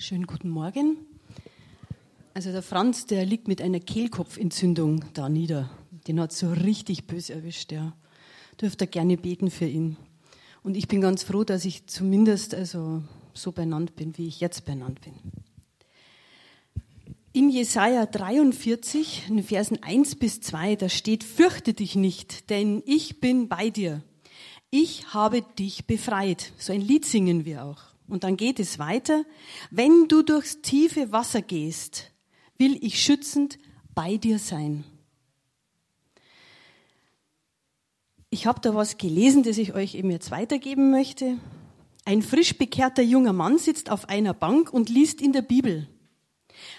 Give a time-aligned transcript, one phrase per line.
[0.00, 0.96] Schönen guten Morgen.
[2.32, 5.70] Also der Franz, der liegt mit einer Kehlkopfentzündung da nieder.
[6.06, 7.96] Den hat so richtig böse erwischt, ja.
[8.60, 9.96] Dürft gerne beten für ihn.
[10.62, 13.02] Und ich bin ganz froh, dass ich zumindest also
[13.34, 15.14] so benannt bin, wie ich jetzt benannt bin.
[17.32, 23.18] In Jesaja 43, in Versen 1 bis 2, da steht, fürchte dich nicht, denn ich
[23.18, 24.04] bin bei dir.
[24.70, 26.52] Ich habe dich befreit.
[26.56, 27.97] So ein Lied singen wir auch.
[28.08, 29.24] Und dann geht es weiter.
[29.70, 32.10] Wenn du durchs tiefe Wasser gehst,
[32.56, 33.58] will ich schützend
[33.94, 34.84] bei dir sein.
[38.30, 41.38] Ich habe da was gelesen, das ich euch eben jetzt weitergeben möchte.
[42.04, 45.88] Ein frisch bekehrter junger Mann sitzt auf einer Bank und liest in der Bibel.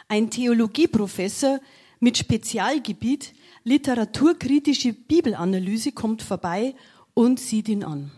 [0.08, 1.60] Ein Theologieprofessor
[2.00, 6.76] mit Spezialgebiet literaturkritische Bibelanalyse kommt vorbei
[7.14, 8.12] und sieht ihn an.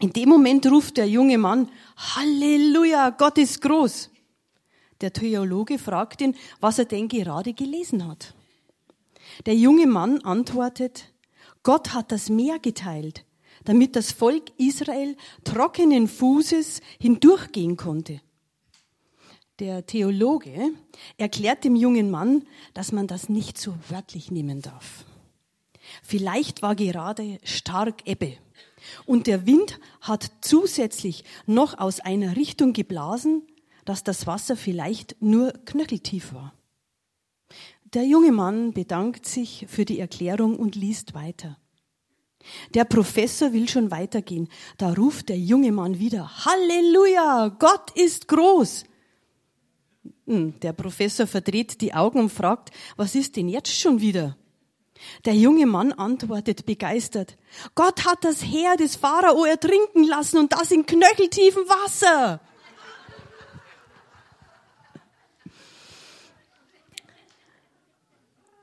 [0.00, 4.10] In dem Moment ruft der junge Mann, Halleluja, Gott ist groß.
[5.00, 8.34] Der Theologe fragt ihn, was er denn gerade gelesen hat.
[9.46, 11.12] Der junge Mann antwortet,
[11.62, 13.24] Gott hat das Meer geteilt,
[13.64, 18.20] damit das Volk Israel trockenen Fußes hindurchgehen konnte.
[19.60, 20.72] Der Theologe
[21.16, 25.04] erklärt dem jungen Mann, dass man das nicht so wörtlich nehmen darf.
[26.02, 28.36] Vielleicht war gerade stark Ebbe
[29.06, 33.42] und der Wind hat zusätzlich noch aus einer Richtung geblasen,
[33.84, 36.54] dass das Wasser vielleicht nur knöcheltief war.
[37.94, 41.58] Der junge Mann bedankt sich für die Erklärung und liest weiter.
[42.74, 44.48] Der Professor will schon weitergehen.
[44.76, 48.84] Da ruft der junge Mann wieder, Halleluja, Gott ist groß.
[50.26, 54.36] Hm, der Professor verdreht die Augen und fragt, was ist denn jetzt schon wieder?
[55.24, 57.36] Der junge Mann antwortet begeistert,
[57.74, 62.40] Gott hat das Heer des Pharao ertrinken lassen und das in knöcheltiefem Wasser.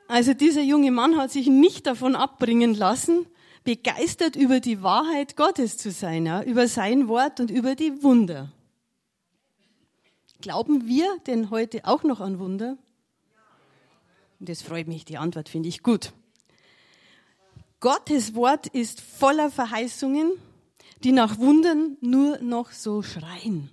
[0.07, 3.27] Also dieser junge Mann hat sich nicht davon abbringen lassen,
[3.63, 8.51] begeistert über die Wahrheit Gottes zu sein, ja, über sein Wort und über die Wunder.
[10.41, 12.77] Glauben wir denn heute auch noch an Wunder?
[14.39, 16.11] Das freut mich, die Antwort finde ich gut.
[17.81, 20.33] Gottes Wort ist voller Verheißungen,
[21.03, 23.71] die nach Wundern nur noch so schreien.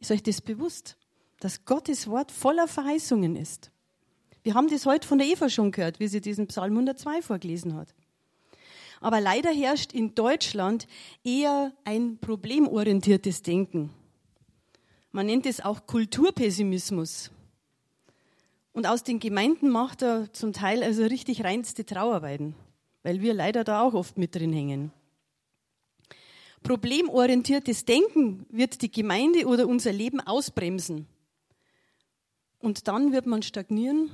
[0.00, 0.96] Ist euch das bewusst,
[1.38, 3.70] dass Gottes Wort voller Verheißungen ist?
[4.42, 7.76] Wir haben das heute von der Eva schon gehört, wie sie diesen Psalm 102 vorgelesen
[7.76, 7.94] hat.
[9.00, 10.88] Aber leider herrscht in Deutschland
[11.22, 13.90] eher ein problemorientiertes Denken.
[15.12, 17.30] Man nennt es auch Kulturpessimismus.
[18.72, 22.54] Und aus den Gemeinden macht er zum Teil also richtig reinste Trauarbeiten,
[23.02, 24.92] weil wir leider da auch oft mit drin hängen.
[26.62, 31.06] Problemorientiertes Denken wird die Gemeinde oder unser Leben ausbremsen.
[32.60, 34.10] Und dann wird man stagnieren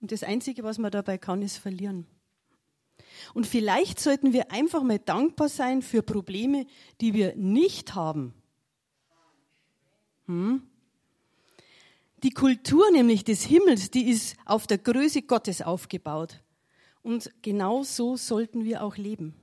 [0.00, 2.06] und das Einzige, was man dabei kann, ist verlieren.
[3.34, 6.66] Und vielleicht sollten wir einfach mal dankbar sein für Probleme,
[7.00, 8.32] die wir nicht haben.
[10.26, 10.62] Hm?
[12.22, 16.42] Die Kultur nämlich des Himmels, die ist auf der Größe Gottes aufgebaut.
[17.02, 19.34] Und genau so sollten wir auch leben.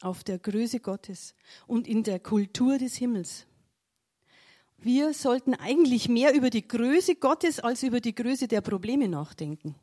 [0.00, 1.34] Auf der Größe Gottes
[1.66, 3.46] und in der Kultur des Himmels.
[4.78, 9.74] Wir sollten eigentlich mehr über die Größe Gottes als über die Größe der Probleme nachdenken.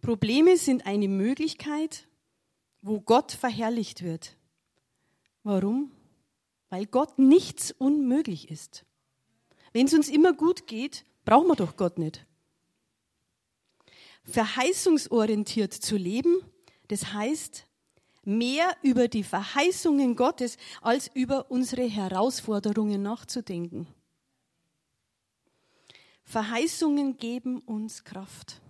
[0.00, 2.08] Probleme sind eine Möglichkeit,
[2.80, 4.36] wo Gott verherrlicht wird.
[5.42, 5.90] Warum?
[6.70, 8.86] Weil Gott nichts unmöglich ist.
[9.72, 12.26] Wenn es uns immer gut geht, brauchen wir doch Gott nicht.
[14.24, 16.42] Verheißungsorientiert zu leben,
[16.88, 17.66] das heißt,
[18.24, 23.86] mehr über die Verheißungen Gottes als über unsere Herausforderungen nachzudenken.
[26.24, 28.60] Verheißungen geben uns Kraft.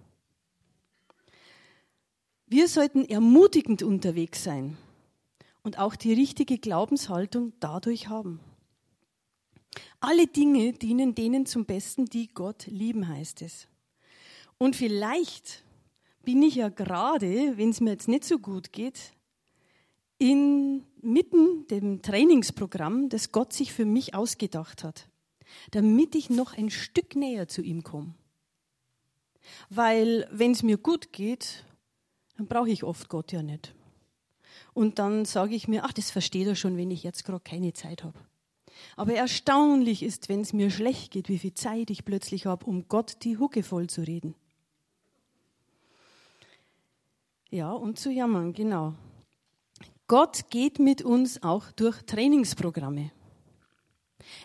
[2.46, 4.76] Wir sollten ermutigend unterwegs sein
[5.62, 8.41] und auch die richtige Glaubenshaltung dadurch haben.
[10.01, 13.69] Alle Dinge dienen denen zum Besten, die Gott lieben, heißt es.
[14.59, 15.65] Und vielleicht
[16.24, 19.13] bin ich ja gerade, wenn es mir jetzt nicht so gut geht,
[20.19, 25.09] inmitten dem Trainingsprogramm, das Gott sich für mich ausgedacht hat,
[25.72, 28.15] damit ich noch ein Stück näher zu ihm komme.
[29.68, 31.65] Weil wenn es mir gut geht,
[32.36, 33.75] dann brauche ich oft Gott ja nicht.
[34.75, 37.72] Und dann sage ich mir, ach, das versteht er schon, wenn ich jetzt gerade keine
[37.72, 38.18] Zeit habe.
[38.96, 42.88] Aber erstaunlich ist, wenn es mir schlecht geht, wie viel Zeit ich plötzlich habe, um
[42.88, 44.34] Gott die Hucke voll zu reden.
[47.50, 48.94] Ja, und zu jammern, genau.
[50.06, 53.10] Gott geht mit uns auch durch Trainingsprogramme.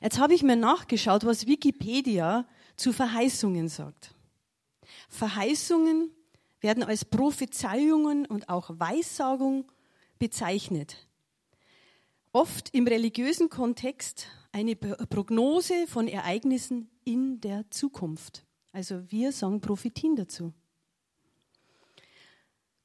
[0.02, 2.46] Jetzt habe ich mir nachgeschaut, was Wikipedia
[2.76, 4.14] zu Verheißungen sagt.
[5.10, 6.12] Verheißungen
[6.60, 9.72] werden als Prophezeiungen und auch Weissagung
[10.20, 11.07] bezeichnet.
[12.34, 18.46] Oft im religiösen Kontext eine Prognose von Ereignissen in der Zukunft.
[18.72, 20.54] Also wir sagen Prophetien dazu.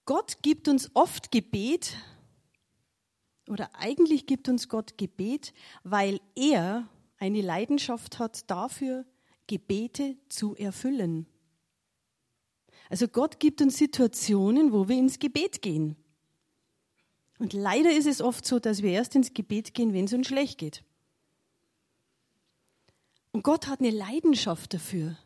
[0.05, 1.97] Gott gibt uns oft Gebet,
[3.49, 5.53] oder eigentlich gibt uns Gott Gebet,
[5.85, 6.88] weil er
[7.19, 9.05] eine Leidenschaft hat dafür,
[9.47, 11.27] Gebete zu erfüllen.
[12.88, 15.97] Also Gott gibt uns Situationen, wo wir ins Gebet gehen.
[17.43, 20.29] Und leider ist es oft so, dass wir erst ins Gebet gehen, wenn es uns
[20.29, 20.85] schlecht geht.
[23.33, 25.17] Und Gott hat eine Leidenschaft dafür,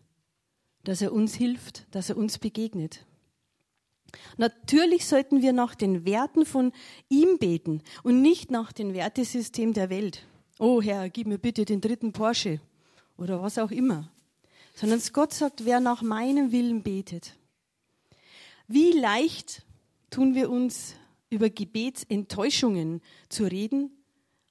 [0.83, 3.05] dass er uns hilft, dass er uns begegnet.
[4.39, 6.73] Natürlich sollten wir nach den Werten von
[7.11, 10.27] ihm beten und nicht nach dem Wertesystem der Welt.
[10.59, 12.63] Oh Herr, gib mir bitte den dritten Porsche
[13.19, 14.11] oder was auch immer.
[14.75, 17.37] Sondern Gott sagt, wer nach meinem Willen betet.
[18.69, 19.67] Wie leicht
[20.09, 20.95] tun wir uns
[21.31, 23.91] über Gebetsenttäuschungen zu reden,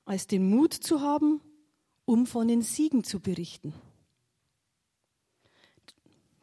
[0.05, 1.41] als den Mut zu haben,
[2.05, 3.73] um von den Siegen zu berichten.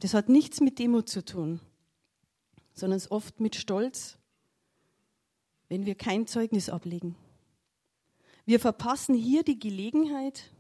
[0.01, 1.61] Das hat nichts mit Demut zu tun,
[2.73, 4.19] sondern es oft mit Stolz,
[5.69, 7.15] wenn wir kein Zeugnis ablegen.
[8.45, 10.51] Wir verpassen hier die Gelegenheit,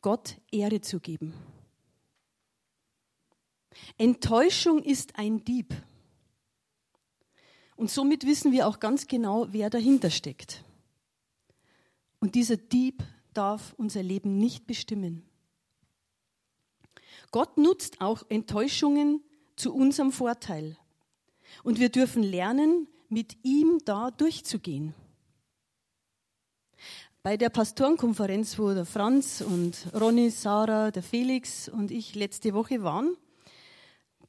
[0.00, 1.34] Gott Ehre zu geben.
[3.98, 5.74] Enttäuschung ist ein Dieb.
[7.82, 10.62] Und somit wissen wir auch ganz genau, wer dahinter steckt.
[12.20, 13.02] Und dieser Dieb
[13.34, 15.24] darf unser Leben nicht bestimmen.
[17.32, 19.20] Gott nutzt auch Enttäuschungen
[19.56, 20.76] zu unserem Vorteil.
[21.64, 24.94] Und wir dürfen lernen, mit ihm da durchzugehen.
[27.24, 32.84] Bei der Pastorenkonferenz, wo der Franz und Ronny, Sarah, der Felix und ich letzte Woche
[32.84, 33.16] waren,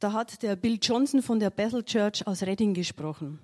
[0.03, 3.39] da hat der Bill Johnson von der Bethel Church aus Redding gesprochen.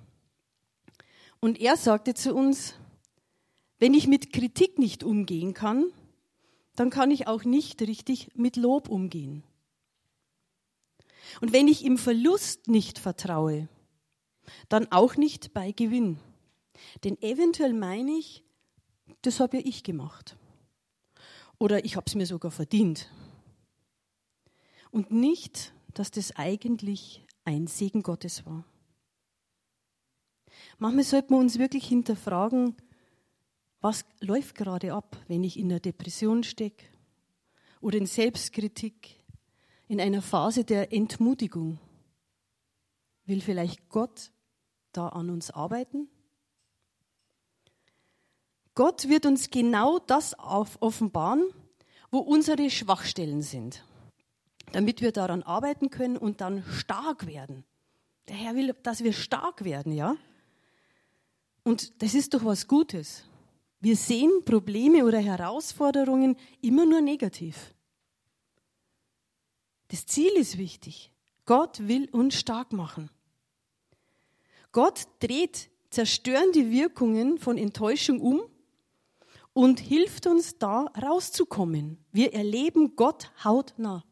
[1.39, 2.73] Und er sagte zu uns,
[3.77, 5.85] wenn ich mit Kritik nicht umgehen kann,
[6.75, 9.43] dann kann ich auch nicht richtig mit Lob umgehen.
[11.39, 13.69] Und wenn ich im Verlust nicht vertraue,
[14.67, 16.19] dann auch nicht bei Gewinn.
[17.05, 18.43] Denn eventuell meine ich,
[19.21, 20.35] das habe ja ich gemacht.
[21.57, 23.09] Oder ich habe es mir sogar verdient.
[24.91, 28.63] Und nicht, dass das eigentlich ein Segen Gottes war.
[30.77, 32.75] Manchmal sollten wir uns wirklich hinterfragen,
[33.81, 36.85] was läuft gerade ab, wenn ich in der Depression stecke
[37.81, 39.23] oder in Selbstkritik,
[39.87, 41.79] in einer Phase der Entmutigung.
[43.25, 44.31] Will vielleicht Gott
[44.91, 46.09] da an uns arbeiten?
[48.75, 51.43] Gott wird uns genau das offenbaren,
[52.11, 53.83] wo unsere Schwachstellen sind
[54.71, 57.63] damit wir daran arbeiten können und dann stark werden.
[58.27, 60.15] Der Herr will, dass wir stark werden, ja?
[61.63, 63.23] Und das ist doch was Gutes.
[63.79, 67.73] Wir sehen Probleme oder Herausforderungen immer nur negativ.
[69.87, 71.11] Das Ziel ist wichtig.
[71.45, 73.09] Gott will uns stark machen.
[74.71, 78.41] Gott dreht zerstörende Wirkungen von Enttäuschung um
[79.53, 81.97] und hilft uns da rauszukommen.
[82.11, 84.03] Wir erleben Gott hautnah.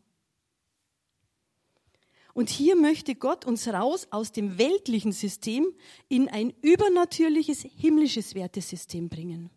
[2.37, 5.73] Und hier möchte Gott uns raus aus dem weltlichen System
[6.07, 9.49] in ein übernatürliches himmlisches Wertesystem bringen.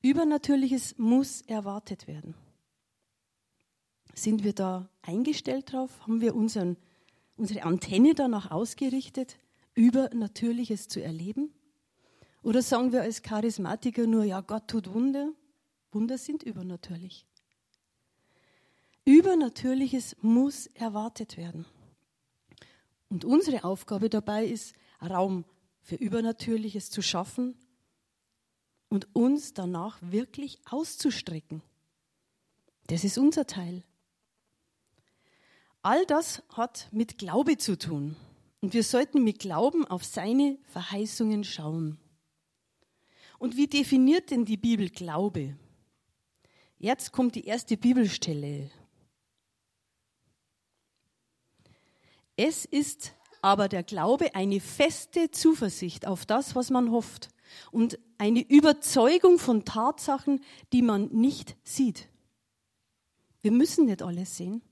[0.00, 2.34] Übernatürliches muss erwartet werden.
[4.14, 6.00] Sind wir da eingestellt drauf?
[6.00, 6.76] Haben wir unseren,
[7.36, 9.36] unsere Antenne danach ausgerichtet,
[9.74, 11.54] Übernatürliches zu erleben?
[12.42, 15.30] Oder sagen wir als Charismatiker nur, ja, Gott tut Wunder?
[15.92, 17.26] Wunder sind übernatürlich.
[19.04, 21.66] Übernatürliches muss erwartet werden.
[23.08, 25.44] Und unsere Aufgabe dabei ist, Raum
[25.80, 27.56] für Übernatürliches zu schaffen
[28.88, 31.62] und uns danach wirklich auszustrecken.
[32.86, 33.82] Das ist unser Teil.
[35.82, 38.16] All das hat mit Glaube zu tun.
[38.60, 41.98] Und wir sollten mit Glauben auf seine Verheißungen schauen.
[43.40, 45.56] Und wie definiert denn die Bibel Glaube?
[46.78, 48.70] Jetzt kommt die erste Bibelstelle.
[52.36, 53.12] Es ist
[53.42, 57.28] aber der Glaube eine feste Zuversicht auf das, was man hofft
[57.70, 62.08] und eine Überzeugung von Tatsachen, die man nicht sieht.
[63.42, 64.62] Wir müssen nicht alles sehen.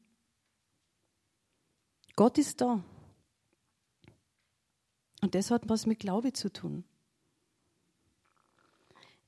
[2.14, 2.85] Gott ist da.
[5.23, 6.85] Und das hat was mit Glaube zu tun.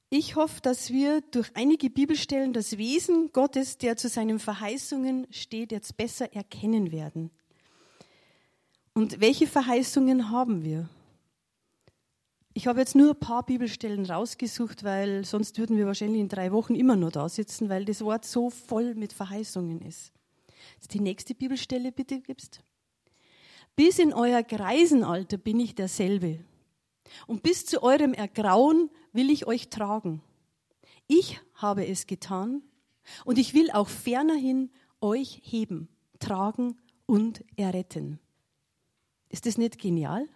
[0.09, 5.73] Ich hoffe, dass wir durch einige Bibelstellen das Wesen Gottes, der zu seinen Verheißungen steht,
[5.73, 7.31] jetzt besser erkennen werden.
[8.95, 10.89] Und welche Verheißungen haben wir?
[12.55, 16.53] Ich habe jetzt nur ein paar Bibelstellen rausgesucht, weil sonst würden wir wahrscheinlich in drei
[16.53, 20.13] Wochen immer nur da sitzen, weil das Wort so voll mit Verheißungen ist.
[20.75, 22.61] Jetzt die nächste Bibelstelle bitte gibst.
[23.75, 26.45] Bis in euer Greisenalter bin ich derselbe.
[27.27, 30.23] Und bis zu eurem Ergrauen will ich euch tragen.
[31.07, 32.63] Ich habe es getan
[33.25, 34.71] und ich will auch fernerhin
[35.01, 38.19] euch heben, tragen und erretten.
[39.33, 40.29] Ist das nicht genial?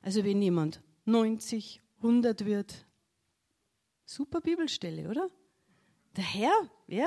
[0.00, 2.86] Also wenn jemand 90, 100 wird,
[4.06, 5.28] super Bibelstelle, oder?
[6.16, 7.06] Der Herr, er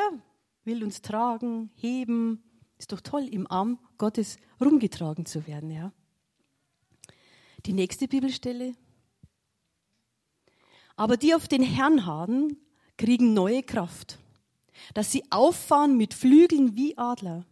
[0.63, 2.43] will uns tragen, heben.
[2.77, 5.91] Ist doch toll, im Arm Gottes rumgetragen zu werden, ja.
[7.65, 8.75] Die nächste Bibelstelle.
[10.95, 12.57] Aber die auf den Herrn haben,
[12.95, 14.19] kriegen neue Kraft,
[14.93, 17.47] dass sie auffahren mit Flügeln wie Adler,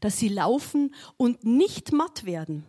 [0.00, 2.64] dass sie laufen und nicht matt werden,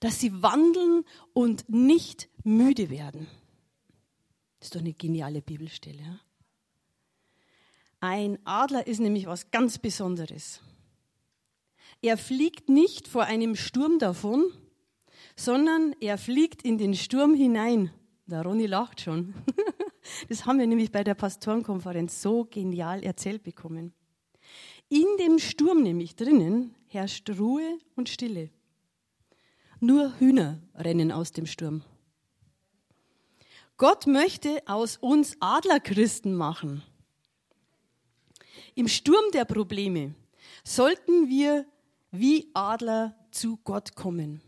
[0.00, 3.26] dass sie wandeln und nicht müde werden.
[4.58, 6.02] Das ist doch eine geniale Bibelstelle.
[6.02, 6.20] Ja?
[8.00, 10.60] Ein Adler ist nämlich was ganz Besonderes.
[12.00, 14.44] Er fliegt nicht vor einem Sturm davon,
[15.36, 17.92] sondern er fliegt in den Sturm hinein.
[18.26, 19.34] Der Ronny lacht schon.
[20.28, 23.94] Das haben wir nämlich bei der Pastorenkonferenz so genial erzählt bekommen.
[24.92, 28.50] In dem Sturm nämlich drinnen herrscht Ruhe und Stille.
[29.80, 31.82] Nur Hühner rennen aus dem Sturm.
[33.78, 36.82] Gott möchte aus uns Adlerchristen machen.
[38.74, 40.14] Im Sturm der Probleme
[40.62, 41.64] sollten wir
[42.10, 44.42] wie Adler zu Gott kommen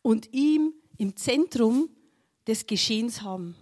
[0.00, 1.90] und ihm im Zentrum
[2.46, 3.54] des Geschehens haben.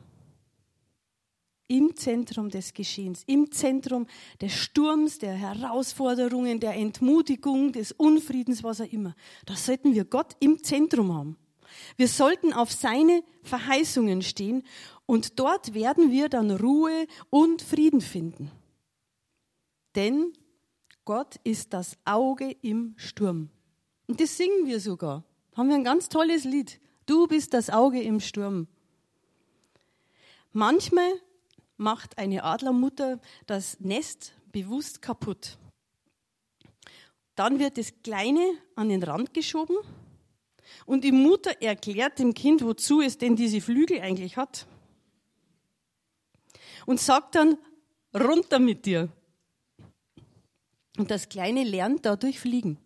[1.73, 4.07] Im Zentrum des Geschehens, im Zentrum
[4.43, 9.15] des Sturms, der Herausforderungen, der Entmutigung, des Unfriedens, was auch immer.
[9.47, 11.39] Da sollten wir Gott im Zentrum haben.
[11.97, 14.65] Wir sollten auf seine Verheißungen stehen
[15.07, 18.51] und dort werden wir dann Ruhe und Frieden finden.
[19.95, 20.35] Denn
[21.07, 23.49] Gott ist das Auge im Sturm.
[24.07, 25.25] Und das singen wir sogar.
[25.57, 26.81] Haben wir ein ganz tolles Lied.
[27.07, 28.67] Du bist das Auge im Sturm.
[30.53, 31.11] Manchmal
[31.83, 35.59] macht eine Adlermutter das Nest bewusst kaputt.
[37.35, 39.77] Dann wird das Kleine an den Rand geschoben
[40.87, 44.67] und die Mutter erklärt dem Kind, wozu es denn diese Flügel eigentlich hat.
[46.87, 47.57] Und sagt dann,
[48.15, 49.09] runter mit dir.
[50.99, 52.79] Und das Kleine lernt dadurch fliegen.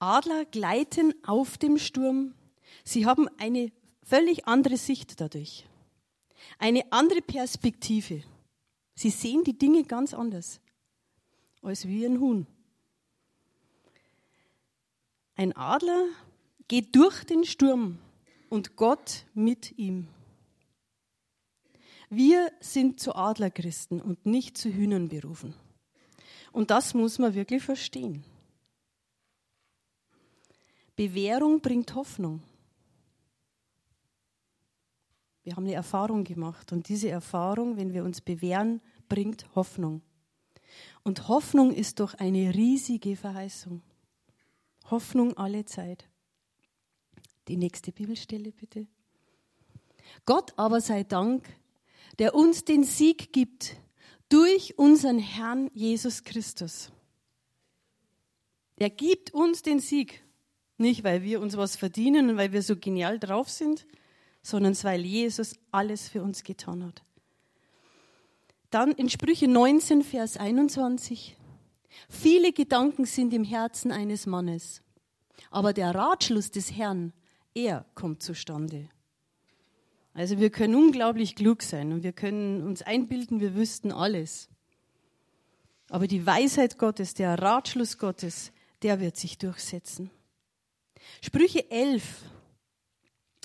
[0.00, 2.34] Adler gleiten auf dem Sturm.
[2.84, 3.70] Sie haben eine
[4.02, 5.67] völlig andere Sicht dadurch.
[6.58, 8.22] Eine andere Perspektive.
[8.94, 10.60] Sie sehen die Dinge ganz anders
[11.62, 12.46] als wie ein Huhn.
[15.34, 16.06] Ein Adler
[16.66, 17.98] geht durch den Sturm
[18.48, 20.08] und Gott mit ihm.
[22.10, 25.54] Wir sind zu Adlerchristen und nicht zu Hühnern berufen.
[26.52, 28.24] Und das muss man wirklich verstehen.
[30.96, 32.42] Bewährung bringt Hoffnung.
[35.48, 40.02] Wir haben eine Erfahrung gemacht und diese Erfahrung, wenn wir uns bewähren, bringt Hoffnung.
[41.04, 43.80] Und Hoffnung ist doch eine riesige Verheißung.
[44.90, 46.06] Hoffnung alle Zeit.
[47.48, 48.86] Die nächste Bibelstelle bitte.
[50.26, 51.48] Gott aber sei Dank,
[52.18, 53.76] der uns den Sieg gibt
[54.28, 56.92] durch unseren Herrn Jesus Christus.
[58.76, 60.22] Er gibt uns den Sieg.
[60.76, 63.86] Nicht, weil wir uns was verdienen und weil wir so genial drauf sind,
[64.48, 67.02] sondern weil Jesus alles für uns getan hat.
[68.70, 71.36] Dann in Sprüche 19, Vers 21.
[72.08, 74.80] Viele Gedanken sind im Herzen eines Mannes,
[75.50, 77.12] aber der Ratschluss des Herrn,
[77.54, 78.88] er kommt zustande.
[80.14, 84.48] Also wir können unglaublich klug sein und wir können uns einbilden, wir wüssten alles.
[85.90, 88.52] Aber die Weisheit Gottes, der Ratschluss Gottes,
[88.82, 90.10] der wird sich durchsetzen.
[91.20, 92.22] Sprüche 11.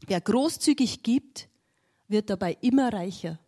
[0.07, 1.50] Wer großzügig gibt,
[2.07, 3.39] wird dabei immer reicher.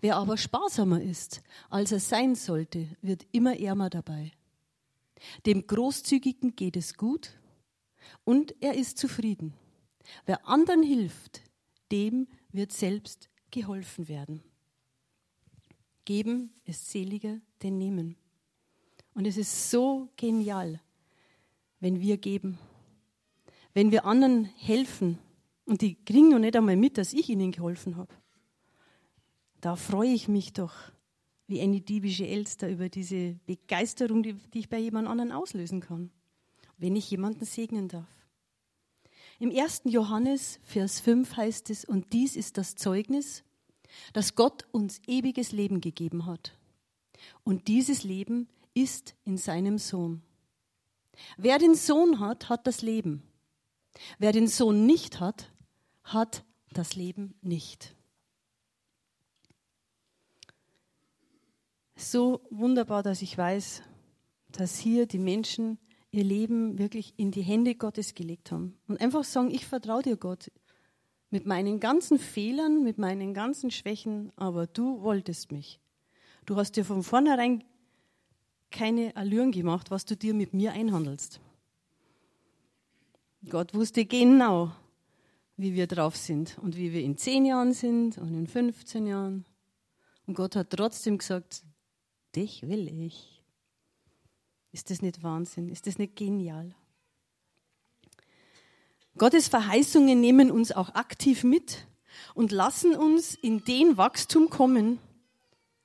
[0.00, 4.32] Wer aber sparsamer ist, als er sein sollte, wird immer ärmer dabei.
[5.46, 7.32] Dem Großzügigen geht es gut
[8.24, 9.54] und er ist zufrieden.
[10.26, 11.42] Wer anderen hilft,
[11.92, 14.42] dem wird selbst geholfen werden.
[16.04, 18.16] Geben ist seliger denn nehmen.
[19.14, 20.80] Und es ist so genial,
[21.80, 22.58] wenn wir geben,
[23.74, 25.18] wenn wir anderen helfen
[25.70, 28.12] Und die kriegen noch nicht einmal mit, dass ich ihnen geholfen habe.
[29.60, 30.74] Da freue ich mich doch,
[31.46, 36.10] wie eine diebische Elster, über diese Begeisterung, die, die ich bei jemand anderen auslösen kann,
[36.76, 38.08] wenn ich jemanden segnen darf.
[39.38, 39.82] Im 1.
[39.84, 43.44] Johannes, Vers 5 heißt es, und dies ist das Zeugnis,
[44.12, 46.58] dass Gott uns ewiges Leben gegeben hat.
[47.44, 50.22] Und dieses Leben ist in seinem Sohn.
[51.36, 53.22] Wer den Sohn hat, hat das Leben.
[54.18, 55.52] Wer den Sohn nicht hat,
[56.12, 57.94] hat das Leben nicht.
[61.96, 63.82] So wunderbar, dass ich weiß,
[64.48, 65.78] dass hier die Menschen
[66.10, 70.16] ihr Leben wirklich in die Hände Gottes gelegt haben und einfach sagen, ich vertraue dir
[70.16, 70.50] Gott
[71.30, 75.78] mit meinen ganzen Fehlern, mit meinen ganzen Schwächen, aber du wolltest mich.
[76.46, 77.62] Du hast dir von vornherein
[78.70, 81.40] keine Allüren gemacht, was du dir mit mir einhandelst.
[83.48, 84.72] Gott wusste genau,
[85.60, 89.44] wie wir drauf sind und wie wir in zehn Jahren sind und in 15 Jahren.
[90.26, 91.62] Und Gott hat trotzdem gesagt,
[92.34, 93.42] dich will ich.
[94.72, 95.68] Ist das nicht Wahnsinn?
[95.68, 96.74] Ist das nicht genial?
[99.18, 101.86] Gottes Verheißungen nehmen uns auch aktiv mit
[102.34, 104.98] und lassen uns in den Wachstum kommen,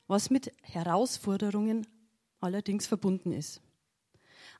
[0.07, 1.87] was mit Herausforderungen
[2.39, 3.61] allerdings verbunden ist.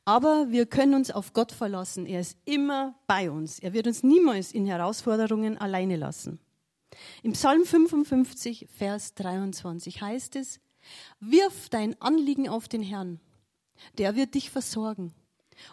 [0.05, 2.05] Aber wir können uns auf Gott verlassen.
[2.05, 3.57] Er ist immer bei uns.
[3.59, 6.39] Er wird uns niemals in Herausforderungen alleine lassen.
[7.23, 10.59] Im Psalm 55, Vers 23 heißt es,
[11.19, 13.19] Wirf dein Anliegen auf den Herrn,
[13.97, 15.13] der wird dich versorgen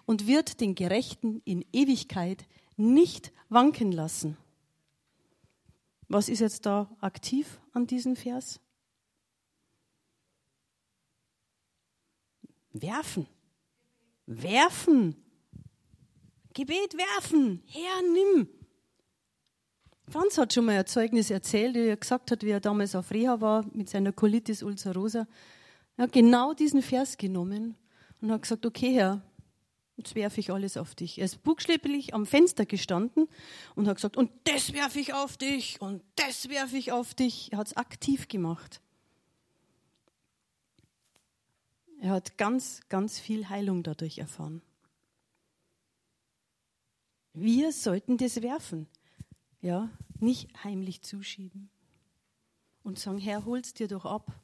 [0.06, 2.46] und wird den Gerechten in Ewigkeit
[2.76, 4.38] nicht wanken lassen.
[6.08, 8.60] Was ist jetzt da aktiv an diesem Vers?
[12.72, 13.26] Werfen.
[14.26, 15.16] Werfen.
[16.54, 17.62] Gebet werfen.
[17.66, 18.48] Herr, nimm.
[20.08, 23.10] Franz hat schon mal ein Zeugnis erzählt, wie er gesagt hat, wie er damals auf
[23.10, 25.26] Reha war mit seiner Colitis ulcerosa.
[25.96, 27.76] Er hat genau diesen Vers genommen
[28.20, 29.22] und hat gesagt, okay Herr,
[29.96, 31.18] jetzt werfe ich alles auf dich.
[31.18, 33.26] Er ist buchstäblich am Fenster gestanden
[33.74, 37.50] und hat gesagt, und das werfe ich auf dich und das werfe ich auf dich.
[37.52, 38.81] Er hat es aktiv gemacht.
[42.02, 44.60] Er hat ganz, ganz viel Heilung dadurch erfahren.
[47.32, 48.88] Wir sollten das werfen.
[49.60, 49.88] Ja,
[50.18, 51.70] nicht heimlich zuschieben
[52.82, 54.34] und sagen, Herr, hol's dir doch ab.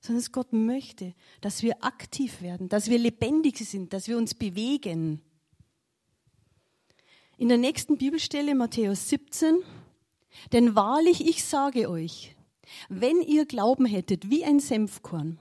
[0.00, 5.20] Sondern Gott möchte, dass wir aktiv werden, dass wir lebendig sind, dass wir uns bewegen.
[7.36, 9.58] In der nächsten Bibelstelle, Matthäus 17,
[10.54, 12.34] denn wahrlich, ich sage euch,
[12.88, 15.38] wenn ihr Glauben hättet wie ein Senfkorn,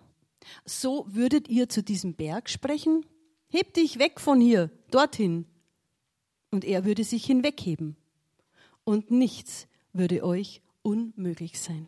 [0.65, 3.05] so würdet ihr zu diesem Berg sprechen,
[3.47, 5.45] heb dich weg von hier, dorthin.
[6.51, 7.95] Und er würde sich hinwegheben.
[8.83, 11.87] Und nichts würde euch unmöglich sein.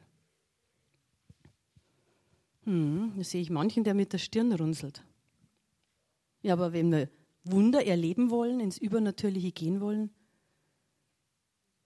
[2.64, 5.04] Hm, da sehe ich manchen, der mit der Stirn runzelt.
[6.42, 7.10] Ja, aber wenn wir
[7.44, 10.12] Wunder erleben wollen, ins Übernatürliche gehen wollen,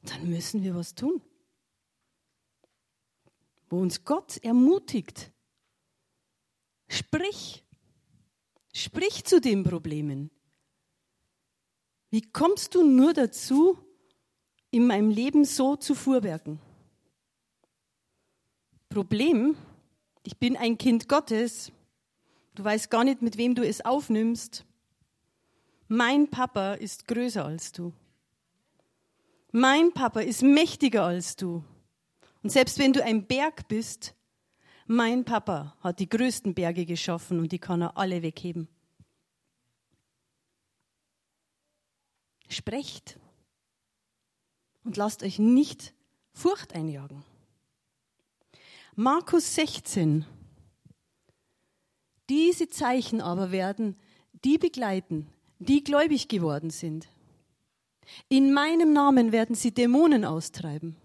[0.04, 1.22] dann müssen wir was tun.
[3.70, 5.32] Wo uns Gott ermutigt,
[6.88, 7.64] Sprich.
[8.74, 10.30] Sprich zu den Problemen.
[12.10, 13.78] Wie kommst du nur dazu,
[14.72, 16.60] in meinem Leben so zu fuhrwerken?
[18.90, 19.58] Problem,
[20.24, 21.72] ich bin ein Kind Gottes.
[22.56, 24.66] Du weißt gar nicht, mit wem du es aufnimmst.
[25.88, 27.94] Mein Papa ist größer als du.
[29.52, 31.64] Mein Papa ist mächtiger als du.
[32.44, 34.14] Und selbst wenn du ein Berg bist,
[34.88, 38.68] mein Papa hat die größten Berge geschaffen und die kann er alle wegheben.
[42.50, 43.20] Sprecht
[44.84, 45.94] und lasst euch nicht
[46.34, 47.24] Furcht einjagen.
[48.96, 50.26] Markus 16.
[52.30, 53.96] Diese Zeichen aber werden
[54.44, 55.28] die begleiten,
[55.60, 57.08] die gläubig geworden sind.
[58.30, 60.96] In meinem Namen werden sie Dämonen austreiben.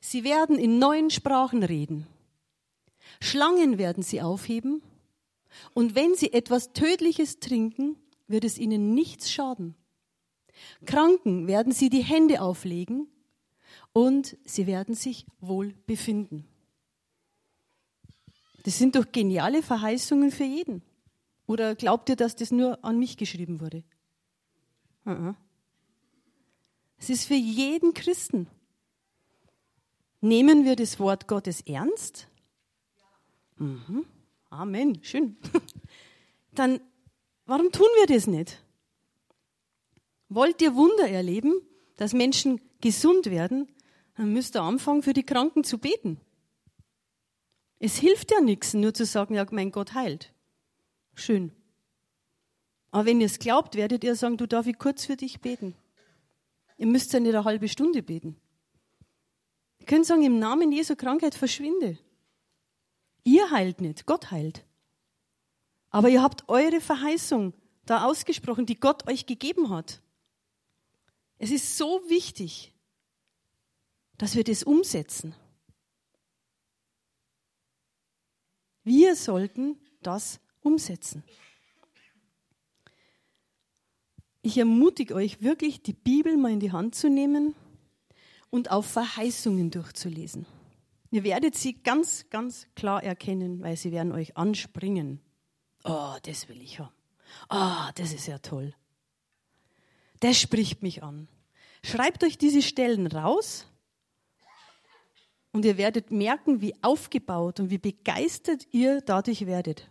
[0.00, 2.06] Sie werden in neuen Sprachen reden.
[3.20, 4.82] Schlangen werden sie aufheben
[5.74, 7.96] und wenn sie etwas Tödliches trinken,
[8.28, 9.74] wird es ihnen nichts schaden.
[10.84, 13.08] Kranken werden sie die Hände auflegen
[13.92, 16.46] und sie werden sich wohl befinden.
[18.64, 20.82] Das sind doch geniale Verheißungen für jeden.
[21.46, 23.84] Oder glaubt ihr, dass das nur an mich geschrieben wurde?
[26.98, 28.48] Es ist für jeden Christen.
[30.20, 32.28] Nehmen wir das Wort Gottes ernst
[33.56, 34.06] Mhm.
[34.50, 35.36] Amen, schön.
[36.54, 36.80] Dann,
[37.44, 38.62] warum tun wir das nicht?
[40.28, 41.60] Wollt ihr Wunder erleben?
[41.96, 43.68] dass Menschen gesund werden,
[44.16, 46.20] dann müsst ihr anfangen, für die Kranken zu beten.
[47.78, 50.32] Es hilft ja nichts, nur zu sagen, ja, mein Gott heilt.
[51.14, 51.52] Schön.
[52.90, 55.74] Aber wenn ihr es glaubt, werdet ihr sagen, du darf ich kurz für dich beten.
[56.78, 58.36] Ihr müsst ja nicht eine halbe Stunde beten.
[59.78, 61.98] Ihr könnt sagen, im Namen Jesu Krankheit verschwinde.
[63.26, 64.64] Ihr heilt nicht, Gott heilt.
[65.90, 70.00] Aber ihr habt eure Verheißung da ausgesprochen, die Gott euch gegeben hat.
[71.38, 72.72] Es ist so wichtig,
[74.16, 75.34] dass wir das umsetzen.
[78.84, 81.24] Wir sollten das umsetzen.
[84.42, 87.56] Ich ermutige euch wirklich, die Bibel mal in die Hand zu nehmen
[88.50, 90.46] und auf Verheißungen durchzulesen.
[91.16, 95.22] Ihr werdet sie ganz, ganz klar erkennen, weil sie werden euch anspringen.
[95.82, 96.92] Oh, das will ich haben.
[97.48, 98.74] Oh, das ist ja toll.
[100.20, 101.26] Das spricht mich an.
[101.82, 103.66] Schreibt euch diese Stellen raus
[105.52, 109.88] und ihr werdet merken, wie aufgebaut und wie begeistert ihr dadurch werdet.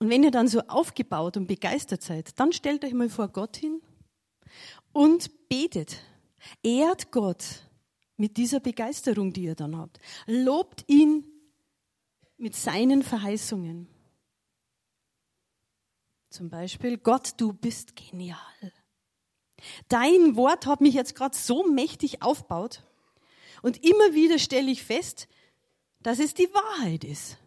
[0.00, 3.56] Und wenn ihr dann so aufgebaut und begeistert seid, dann stellt euch mal vor Gott
[3.56, 3.82] hin
[4.92, 6.02] und betet.
[6.64, 7.67] Ehrt Gott
[8.18, 9.98] mit dieser Begeisterung, die ihr dann habt.
[10.26, 11.24] Lobt ihn
[12.36, 13.88] mit seinen Verheißungen.
[16.28, 18.38] Zum Beispiel, Gott, du bist genial.
[19.88, 22.84] Dein Wort hat mich jetzt gerade so mächtig aufgebaut
[23.62, 25.26] und immer wieder stelle ich fest,
[26.00, 27.38] dass es die Wahrheit ist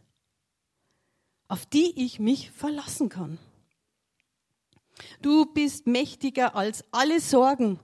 [1.51, 3.37] auf die ich mich verlassen kann.
[5.21, 7.77] Du bist mächtiger als alle Sorgen,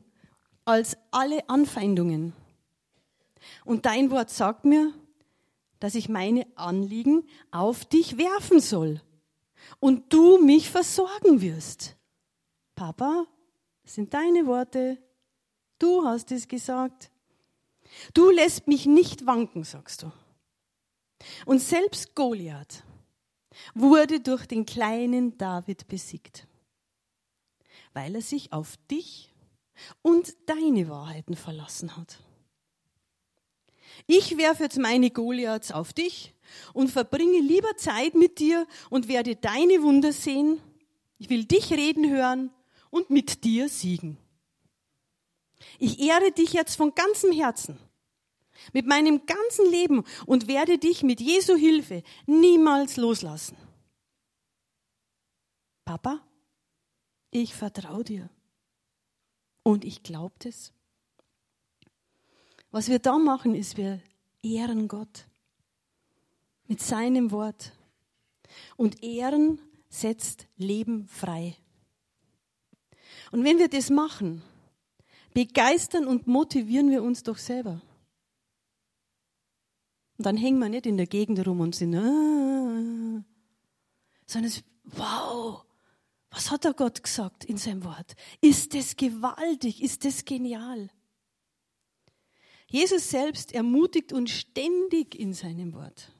[0.63, 2.31] als alle Anfeindungen.
[3.65, 4.93] Und dein Wort sagt mir,
[5.79, 9.01] dass ich meine Anliegen auf dich werfen soll
[9.79, 11.95] und du mich versorgen wirst.
[12.75, 13.25] Papa,
[13.83, 14.97] das sind deine Worte.
[15.79, 17.11] Du hast es gesagt.
[18.13, 20.11] Du lässt mich nicht wanken, sagst du.
[21.45, 22.83] Und selbst Goliath,
[23.73, 26.47] wurde durch den kleinen David besiegt,
[27.93, 29.33] weil er sich auf dich
[30.01, 32.19] und deine Wahrheiten verlassen hat.
[34.05, 36.33] Ich werfe jetzt meine Goliaths auf dich
[36.73, 40.61] und verbringe lieber Zeit mit dir und werde deine Wunder sehen.
[41.17, 42.51] Ich will dich reden hören
[42.89, 44.17] und mit dir siegen.
[45.79, 47.79] Ich ehre dich jetzt von ganzem Herzen
[48.73, 53.57] mit meinem ganzen Leben und werde dich mit Jesu Hilfe niemals loslassen.
[55.85, 56.21] Papa,
[57.31, 58.29] ich vertraue dir.
[59.63, 60.73] Und ich glaube das.
[62.71, 64.01] Was wir da machen, ist, wir
[64.43, 65.25] ehren Gott
[66.67, 67.73] mit seinem Wort.
[68.75, 71.55] Und Ehren setzt Leben frei.
[73.31, 74.41] Und wenn wir das machen,
[75.33, 77.81] begeistern und motivieren wir uns doch selber.
[80.17, 83.23] Und dann hängen wir nicht in der Gegend rum und sind, ah,
[84.25, 84.51] sondern
[84.83, 85.63] wow,
[86.31, 88.15] was hat der Gott gesagt in seinem Wort?
[88.41, 89.81] Ist das gewaltig?
[89.81, 90.89] Ist das genial?
[92.67, 96.11] Jesus selbst ermutigt uns ständig in seinem Wort.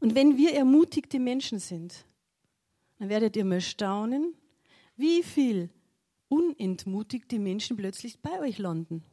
[0.00, 2.04] Und wenn wir ermutigte Menschen sind,
[2.98, 4.34] dann werdet ihr mal staunen,
[4.96, 5.70] wie viel
[6.28, 9.04] unentmutigte Menschen plötzlich bei euch landen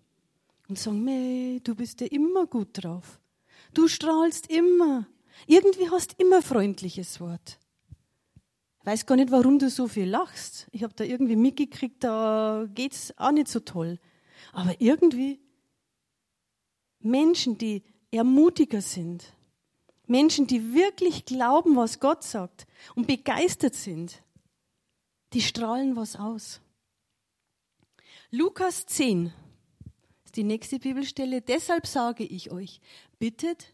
[0.68, 3.20] und sagen, Mei, du bist ja immer gut drauf.
[3.74, 5.08] Du strahlst immer.
[5.48, 7.60] Irgendwie hast immer freundliches Wort.
[8.80, 10.68] Ich weiß gar nicht, warum du so viel lachst.
[10.72, 14.00] Ich habe da irgendwie mitgekriegt, da geht's auch nicht so toll.
[14.54, 15.40] Aber irgendwie
[17.00, 19.34] Menschen, die ermutiger sind,
[20.08, 24.22] Menschen, die wirklich glauben, was Gott sagt und begeistert sind,
[25.34, 26.60] die strahlen was aus.
[28.30, 29.32] Lukas 10,
[30.26, 31.42] ist die nächste Bibelstelle.
[31.42, 32.82] Deshalb sage ich euch,
[33.20, 33.74] bittet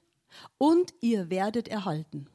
[0.58, 2.28] und ihr werdet erhalten.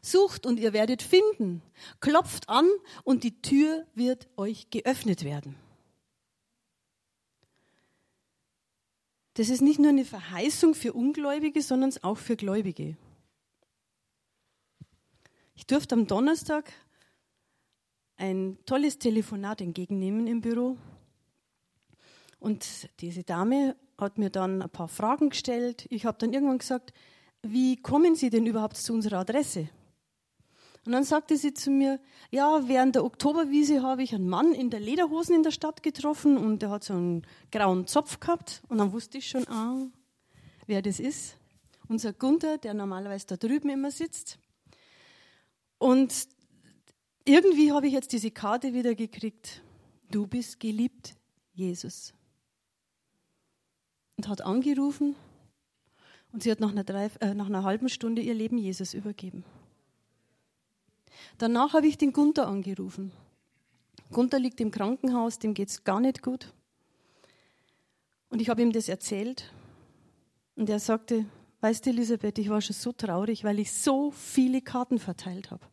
[0.00, 1.62] Sucht und ihr werdet finden.
[2.00, 2.68] Klopft an
[3.04, 5.56] und die Tür wird euch geöffnet werden.
[9.34, 12.96] Das ist nicht nur eine Verheißung für Ungläubige, sondern auch für Gläubige.
[15.54, 16.72] Ich durfte am Donnerstag
[18.16, 20.76] ein tolles Telefonat entgegennehmen im Büro
[22.38, 25.86] und diese Dame hat mir dann ein paar Fragen gestellt.
[25.90, 26.92] Ich habe dann irgendwann gesagt,
[27.42, 29.68] wie kommen Sie denn überhaupt zu unserer Adresse?
[30.84, 34.70] Und dann sagte sie zu mir, ja, während der Oktoberwiese habe ich einen Mann in
[34.70, 38.62] der Lederhosen in der Stadt getroffen und der hat so einen grauen Zopf gehabt.
[38.68, 39.86] Und dann wusste ich schon, ah,
[40.66, 41.36] wer das ist.
[41.88, 44.38] Unser Gunther, der normalerweise da drüben immer sitzt.
[45.78, 46.26] Und
[47.24, 49.62] irgendwie habe ich jetzt diese Karte wieder gekriegt
[50.14, 51.14] du bist geliebt,
[51.52, 52.14] Jesus.
[54.16, 55.16] Und hat angerufen
[56.32, 59.44] und sie hat nach einer, drei, äh, nach einer halben Stunde ihr Leben Jesus übergeben.
[61.38, 63.12] Danach habe ich den Gunther angerufen.
[64.10, 66.52] Gunther liegt im Krankenhaus, dem geht es gar nicht gut.
[68.28, 69.52] Und ich habe ihm das erzählt.
[70.56, 71.26] Und er sagte,
[71.60, 75.64] weißt du, Elisabeth, ich war schon so traurig, weil ich so viele Karten verteilt habe.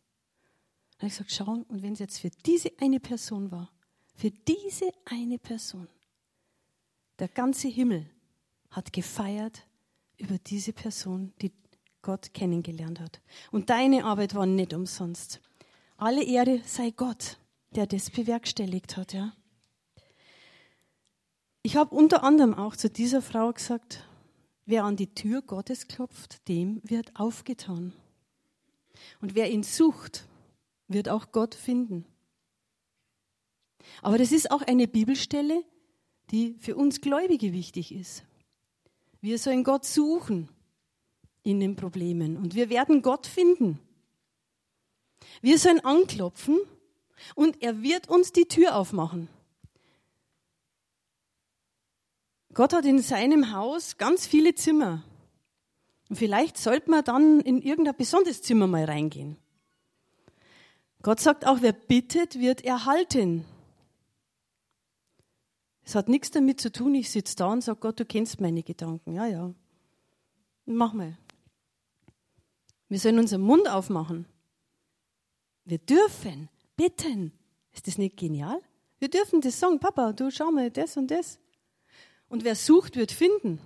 [1.00, 3.70] Und ich gesagt, schau, und wenn es jetzt für diese eine Person war,
[4.14, 5.88] für diese eine Person,
[7.18, 8.06] der ganze Himmel
[8.70, 9.66] hat gefeiert
[10.18, 11.52] über diese Person, die
[12.02, 13.20] Gott kennengelernt hat.
[13.50, 15.40] Und deine Arbeit war nicht umsonst.
[15.96, 17.38] Alle Ehre sei Gott,
[17.74, 19.32] der das bewerkstelligt hat, ja.
[21.62, 24.06] Ich habe unter anderem auch zu dieser Frau gesagt,
[24.64, 27.92] wer an die Tür Gottes klopft, dem wird aufgetan.
[29.20, 30.26] Und wer ihn sucht,
[30.88, 32.06] wird auch Gott finden.
[34.02, 35.64] Aber das ist auch eine Bibelstelle,
[36.30, 38.24] die für uns Gläubige wichtig ist.
[39.20, 40.48] Wir sollen Gott suchen
[41.42, 43.78] in den Problemen und wir werden Gott finden.
[45.40, 46.58] Wir sollen anklopfen
[47.34, 49.28] und er wird uns die Tür aufmachen.
[52.52, 55.04] Gott hat in seinem Haus ganz viele Zimmer.
[56.08, 59.36] Und vielleicht sollte man dann in irgendein besonderes Zimmer mal reingehen.
[61.02, 63.44] Gott sagt auch, wer bittet, wird erhalten.
[65.84, 68.62] Es hat nichts damit zu tun, ich sitze da und sage, Gott, du kennst meine
[68.62, 69.14] Gedanken.
[69.14, 69.54] Ja, ja.
[70.66, 71.16] Mach mal.
[72.90, 74.26] Wir sollen unseren Mund aufmachen.
[75.64, 77.32] Wir dürfen bitten.
[77.72, 78.60] Ist das nicht genial?
[78.98, 81.38] Wir dürfen das sagen, Papa, du schau mal das und das.
[82.28, 83.60] Und wer sucht, wird finden.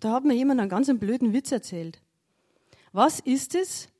[0.00, 2.00] Da hat mir jemand einen ganz blöden Witz erzählt.
[2.92, 3.90] Was ist es,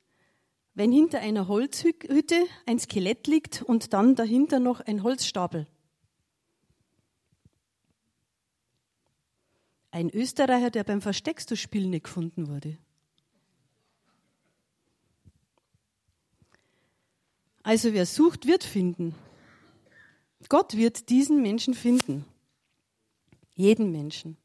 [0.73, 5.67] wenn hinter einer Holzhütte ein Skelett liegt und dann dahinter noch ein Holzstapel?
[9.91, 12.77] Ein Österreicher, der beim Versteckst du Spiel nicht gefunden wurde.
[17.63, 19.15] Also wer sucht, wird finden.
[20.47, 22.25] Gott wird diesen Menschen finden.
[23.55, 24.37] Jeden Menschen.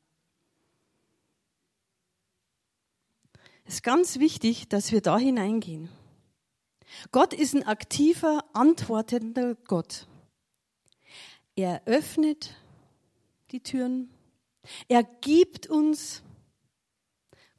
[3.65, 5.89] Es ist ganz wichtig, dass wir da hineingehen.
[7.13, 10.07] Gott ist ein aktiver, antwortender Gott.
[11.57, 12.55] Er öffnet
[13.53, 14.11] die Türen.
[14.89, 16.23] Er gibt uns.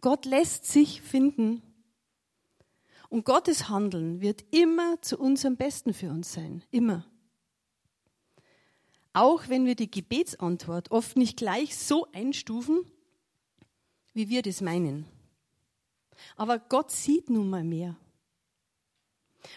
[0.01, 1.61] Gott lässt sich finden.
[3.09, 6.63] Und Gottes Handeln wird immer zu unserem Besten für uns sein.
[6.71, 7.05] Immer.
[9.13, 12.85] Auch wenn wir die Gebetsantwort oft nicht gleich so einstufen,
[14.13, 15.05] wie wir das meinen.
[16.35, 17.95] Aber Gott sieht nun mal mehr.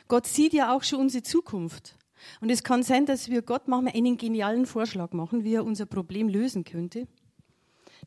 [0.07, 1.97] Gott sieht ja auch schon unsere Zukunft.
[2.41, 5.87] Und es kann sein, dass wir Gott manchmal einen genialen Vorschlag machen, wie er unser
[5.87, 7.07] Problem lösen könnte,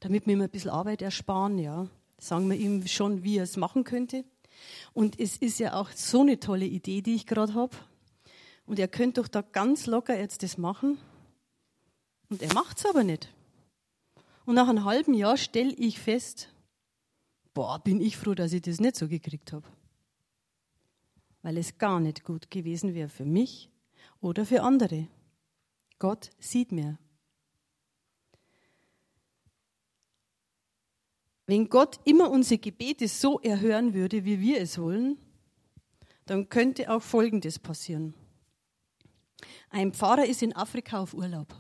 [0.02, 1.88] damit wir ihm ein bisschen Arbeit ersparen, ja.
[2.18, 4.26] Sagen wir ihm schon, wie er es machen könnte.
[4.94, 7.76] Und es ist ja auch so eine tolle Idee, die ich gerade habe.
[8.66, 10.98] Und er könnte doch da ganz locker jetzt das machen.
[12.30, 13.34] Und er macht es aber nicht.
[14.46, 16.50] Und nach einem halben Jahr stelle ich fest,
[17.54, 19.68] boah, bin ich froh, dass ich das nicht so gekriegt habe.
[21.44, 23.70] Weil es gar nicht gut gewesen wäre für mich
[24.20, 25.08] oder für andere.
[26.00, 26.98] Gott sieht mir.
[31.52, 35.18] Wenn Gott immer unsere Gebete so erhören würde, wie wir es wollen,
[36.26, 38.14] dann könnte auch Folgendes passieren.
[39.70, 41.54] Ein Pfarrer ist in Afrika auf Urlaub.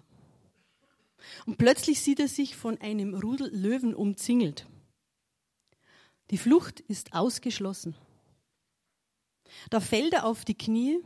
[1.45, 4.65] Und plötzlich sieht er sich von einem Rudel Löwen umzingelt.
[6.29, 7.93] Die Flucht ist ausgeschlossen.
[9.71, 10.99] Da fällt er auf die Knie,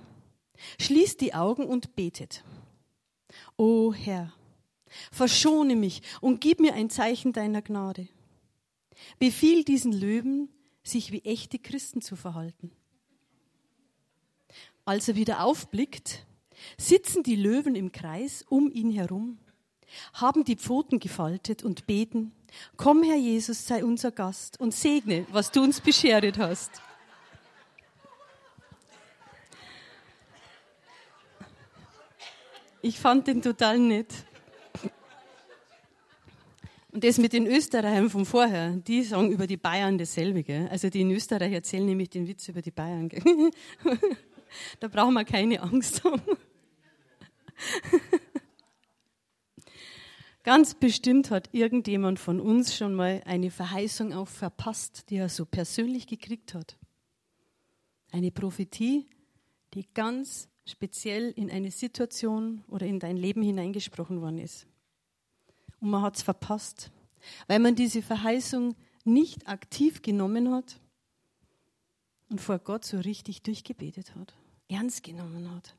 [0.79, 2.43] schließt die Augen und betet.
[3.57, 4.31] O Herr,
[5.11, 8.09] verschone mich und gib mir ein Zeichen deiner Gnade.
[9.19, 10.49] Befiehl diesen Löwen,
[10.83, 12.71] sich wie echte Christen zu verhalten.
[14.85, 16.25] Als er wieder aufblickt,
[16.77, 19.39] sitzen die Löwen im Kreis um ihn herum,
[20.13, 22.31] haben die Pfoten gefaltet und beten,
[22.77, 26.81] Komm, Herr Jesus, sei unser Gast und segne, was du uns beschert hast.
[32.81, 34.24] Ich fand den total nett.
[36.95, 40.43] Und das mit den Österreichern von vorher, die sagen über die Bayern dasselbe.
[40.43, 40.69] Gell?
[40.69, 43.09] Also die in Österreich erzählen nämlich den Witz über die Bayern.
[43.09, 43.21] Gell?
[44.79, 46.21] da brauchen wir keine Angst haben.
[50.43, 55.43] Ganz bestimmt hat irgendjemand von uns schon mal eine Verheißung auch verpasst, die er so
[55.43, 56.77] persönlich gekriegt hat.
[58.09, 59.05] Eine Prophetie,
[59.73, 64.65] die ganz speziell in eine Situation oder in dein Leben hineingesprochen worden ist.
[65.79, 66.91] Und man hat es verpasst,
[67.47, 70.79] weil man diese Verheißung nicht aktiv genommen hat
[72.29, 74.33] und vor Gott so richtig durchgebetet hat,
[74.67, 75.75] ernst genommen hat.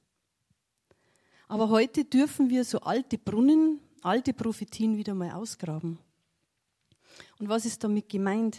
[1.49, 5.99] Aber heute dürfen wir so alte Brunnen, alte Prophetien wieder mal ausgraben.
[7.39, 8.59] Und was ist damit gemeint?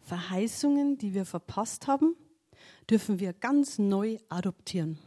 [0.00, 2.16] Verheißungen, die wir verpasst haben,
[2.90, 4.98] dürfen wir ganz neu adoptieren.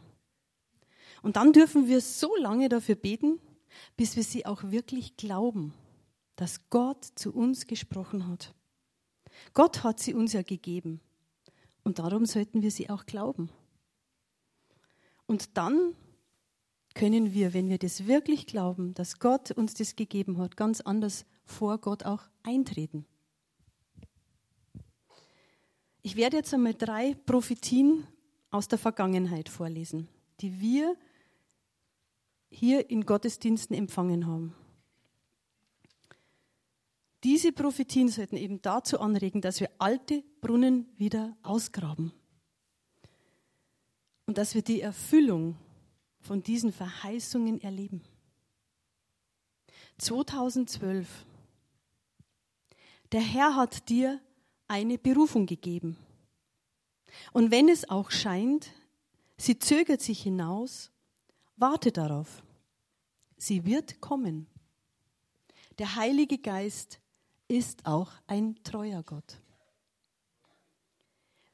[1.22, 3.40] Und dann dürfen wir so lange dafür beten,
[3.96, 5.72] bis wir sie auch wirklich glauben,
[6.36, 8.54] dass Gott zu uns gesprochen hat.
[9.54, 11.00] Gott hat sie uns ja gegeben.
[11.82, 13.50] Und darum sollten wir sie auch glauben.
[15.26, 15.94] Und dann
[16.94, 21.26] können wir, wenn wir das wirklich glauben, dass Gott uns das gegeben hat, ganz anders
[21.44, 23.04] vor Gott auch eintreten.
[26.02, 28.06] Ich werde jetzt einmal drei Prophetien
[28.50, 30.08] aus der Vergangenheit vorlesen,
[30.40, 30.96] die wir
[32.50, 34.54] hier in Gottesdiensten empfangen haben.
[37.24, 42.12] Diese Prophetien sollten eben dazu anregen, dass wir alte Brunnen wieder ausgraben
[44.26, 45.56] und dass wir die Erfüllung
[46.20, 48.02] von diesen Verheißungen erleben.
[49.98, 51.26] 2012.
[53.12, 54.20] Der Herr hat dir
[54.68, 55.96] eine Berufung gegeben.
[57.32, 58.72] Und wenn es auch scheint,
[59.36, 60.90] sie zögert sich hinaus,
[61.56, 62.42] warte darauf.
[63.36, 64.46] Sie wird kommen.
[65.78, 67.00] Der Heilige Geist
[67.48, 69.40] ist auch ein treuer Gott.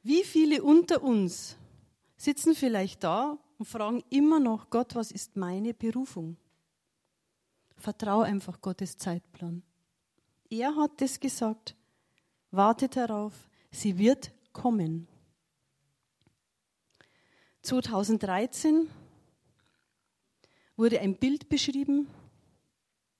[0.01, 1.57] Wie viele unter uns
[2.17, 6.37] sitzen vielleicht da und fragen immer noch, Gott, was ist meine Berufung?
[7.77, 9.63] Vertraue einfach Gottes Zeitplan.
[10.49, 11.75] Er hat es gesagt.
[12.51, 13.33] Wartet darauf,
[13.71, 15.07] sie wird kommen.
[17.63, 18.89] 2013
[20.75, 22.07] wurde ein Bild beschrieben.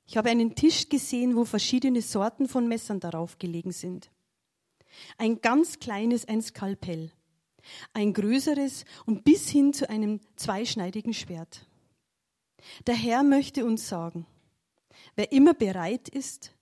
[0.06, 4.12] Ich habe einen Tisch gesehen, wo verschiedene Sorten von Messern darauf gelegen sind.
[5.18, 7.12] Ein ganz kleines, ein Skalpell
[7.94, 11.68] ein größeres und bis hin zu einem zweischneidigen Schwert.
[12.88, 14.26] Der Herr möchte uns sagen,
[15.16, 16.54] wer immer bereit ist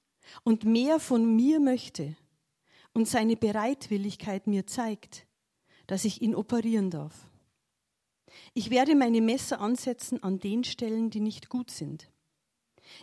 [0.44, 2.16] und mehr von mir möchte
[2.94, 5.26] und seine Bereitwilligkeit mir zeigt,
[5.88, 7.31] dass ich ihn operieren darf.
[8.54, 12.10] Ich werde meine Messer ansetzen an den Stellen, die nicht gut sind.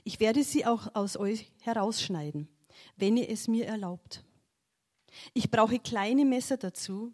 [0.05, 2.49] Ich werde sie auch aus euch herausschneiden,
[2.97, 4.25] wenn ihr es mir erlaubt.
[5.35, 7.13] Ich brauche kleine Messer dazu,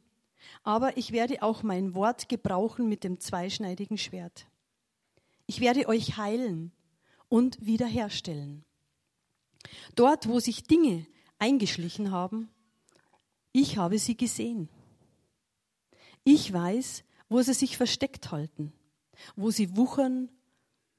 [0.63, 4.47] aber ich werde auch mein Wort gebrauchen mit dem zweischneidigen Schwert.
[5.47, 6.73] Ich werde euch heilen
[7.29, 8.65] und wiederherstellen.
[9.95, 11.07] Dort, wo sich Dinge
[11.39, 12.51] eingeschlichen haben,
[13.53, 14.69] ich habe sie gesehen.
[16.25, 18.73] Ich weiß, wo sie sich versteckt halten,
[19.35, 20.31] wo sie wuchern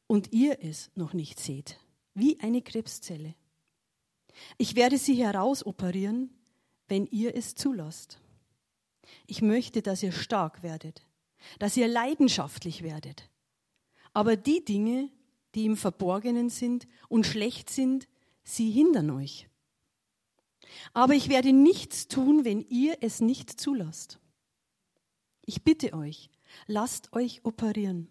[0.05, 1.79] und ihr es noch nicht seht,
[2.13, 3.35] wie eine Krebszelle.
[4.57, 6.29] Ich werde sie herausoperieren,
[6.89, 8.19] wenn ihr es zulasst.
[9.27, 11.07] Ich möchte, dass ihr stark werdet,
[11.57, 13.29] dass ihr leidenschaftlich werdet.
[14.11, 15.09] Aber die Dinge,
[15.55, 18.09] die im Verborgenen sind und schlecht sind,
[18.43, 19.47] sie hindern euch.
[20.91, 24.19] Aber ich werde nichts tun, wenn ihr es nicht zulasst.
[25.45, 26.29] Ich bitte euch,
[26.67, 28.09] lasst euch operieren.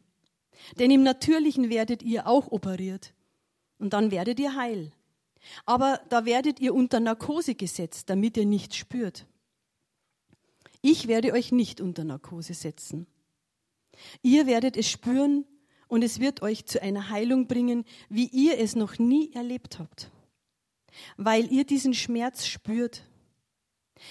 [0.79, 3.13] Denn im Natürlichen werdet ihr auch operiert.
[3.79, 4.93] Und dann werdet ihr heil.
[5.67, 9.27] Aber da werdet ihr unter Narkose gesetzt, damit ihr nichts spürt.
[10.81, 13.07] Ich werde euch nicht unter Narkose setzen.
[14.23, 15.45] Ihr werdet es spüren
[15.89, 20.11] und es wird euch zu einer Heilung bringen, wie ihr es noch nie erlebt habt.
[21.17, 23.05] Weil ihr diesen Schmerz spürt.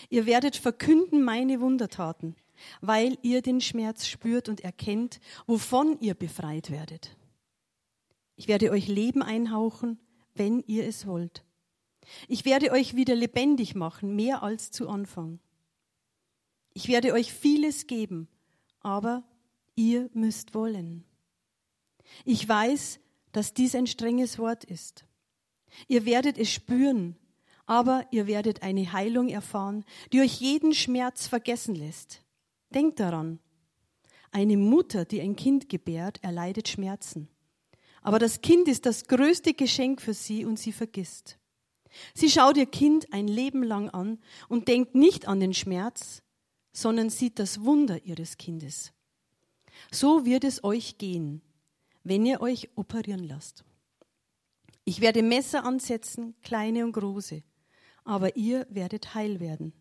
[0.09, 2.35] Ihr werdet verkünden meine Wundertaten,
[2.81, 7.15] weil ihr den Schmerz spürt und erkennt, wovon ihr befreit werdet.
[8.35, 9.99] Ich werde euch Leben einhauchen,
[10.33, 11.43] wenn ihr es wollt.
[12.27, 15.39] Ich werde euch wieder lebendig machen, mehr als zu Anfang.
[16.73, 18.27] Ich werde euch vieles geben,
[18.81, 19.23] aber
[19.75, 21.05] ihr müsst wollen.
[22.25, 22.99] Ich weiß,
[23.31, 25.05] dass dies ein strenges Wort ist.
[25.87, 27.15] Ihr werdet es spüren,
[27.65, 32.22] aber ihr werdet eine Heilung erfahren, die euch jeden Schmerz vergessen lässt.
[32.73, 33.39] Denkt daran,
[34.31, 37.29] eine Mutter, die ein Kind gebärt, erleidet Schmerzen.
[38.01, 41.37] Aber das Kind ist das größte Geschenk für sie und sie vergisst.
[42.13, 44.19] Sie schaut ihr Kind ein Leben lang an
[44.49, 46.23] und denkt nicht an den Schmerz,
[46.71, 48.91] sondern sieht das Wunder ihres Kindes.
[49.91, 51.41] So wird es euch gehen,
[52.03, 53.63] wenn ihr euch operieren lasst.
[54.83, 57.43] Ich werde Messer ansetzen, kleine und große,
[58.03, 59.73] aber ihr werdet heil werden.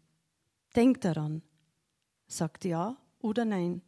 [0.76, 1.42] Denkt daran,
[2.32, 3.82] sagt ja oder nein?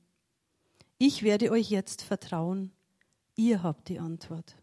[0.99, 2.73] Ich werde euch jetzt vertrauen.
[3.37, 4.57] Ihr habt die Antwort.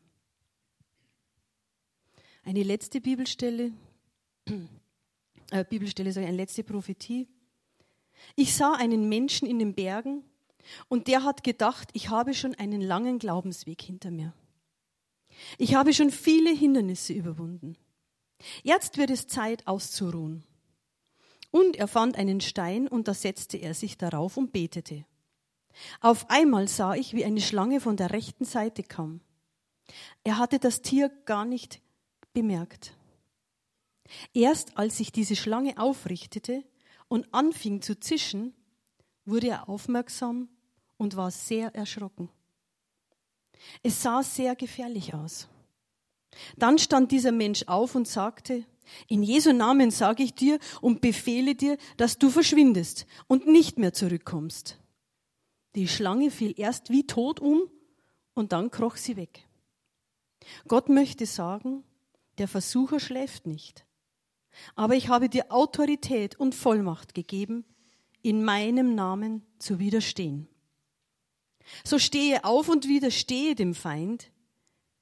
[2.44, 3.72] Eine letzte Bibelstelle,
[5.52, 7.28] äh, Bibelstelle, sage eine letzte Prophetie.
[8.36, 10.24] Ich sah einen Menschen in den Bergen
[10.88, 14.34] und der hat gedacht, ich habe schon einen langen Glaubensweg hinter mir.
[15.58, 17.78] Ich habe schon viele Hindernisse überwunden.
[18.64, 20.44] Jetzt wird es Zeit auszuruhen.
[21.52, 25.06] Und er fand einen Stein und da setzte er sich darauf und betete.
[26.00, 29.22] Auf einmal sah ich, wie eine Schlange von der rechten Seite kam.
[30.24, 31.82] Er hatte das Tier gar nicht
[32.34, 32.94] bemerkt.
[34.34, 36.64] Erst als sich diese Schlange aufrichtete
[37.08, 38.54] und anfing zu zischen,
[39.26, 40.50] wurde er aufmerksam
[40.98, 42.30] und war sehr erschrocken.
[43.84, 45.48] Es sah sehr gefährlich aus.
[46.58, 48.66] Dann stand dieser Mensch auf und sagte,
[49.08, 53.94] in Jesu Namen sage ich dir und befehle dir, dass du verschwindest und nicht mehr
[53.94, 54.80] zurückkommst.
[55.76, 57.62] Die Schlange fiel erst wie tot um
[58.34, 59.48] und dann kroch sie weg.
[60.68, 61.84] Gott möchte sagen,
[62.38, 63.86] der Versucher schläft nicht.
[64.76, 67.64] Aber ich habe dir Autorität und Vollmacht gegeben,
[68.22, 70.48] in meinem Namen zu widerstehen.
[71.84, 74.32] So stehe auf und widerstehe dem Feind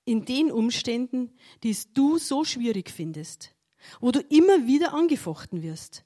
[0.05, 1.31] in den Umständen,
[1.63, 3.55] die du so schwierig findest,
[3.99, 6.05] wo du immer wieder angefochten wirst,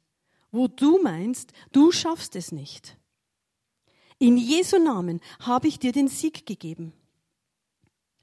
[0.52, 2.98] wo du meinst, du schaffst es nicht.
[4.20, 6.94] In Jesu Namen habe ich dir den Sieg gegeben.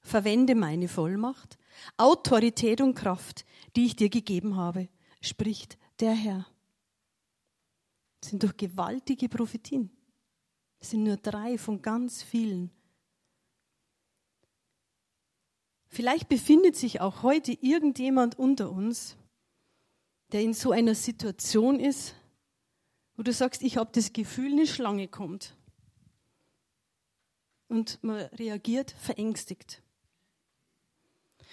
[0.01, 1.59] Verwende meine Vollmacht,
[1.97, 3.45] Autorität und Kraft,
[3.77, 4.89] die ich dir gegeben habe,
[5.21, 6.47] spricht der Herr.
[8.21, 9.91] Das sind doch gewaltige Prophetien.
[10.79, 12.71] Das sind nur drei von ganz vielen.
[15.87, 19.17] Vielleicht befindet sich auch heute irgendjemand unter uns,
[20.33, 22.14] der in so einer Situation ist,
[23.16, 25.57] wo du sagst, ich habe das Gefühl, eine Schlange kommt.
[27.68, 29.83] Und man reagiert verängstigt.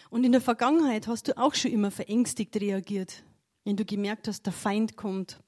[0.09, 3.23] Und in der Vergangenheit hast du auch schon immer verängstigt reagiert,
[3.63, 5.41] wenn du gemerkt hast, der Feind kommt.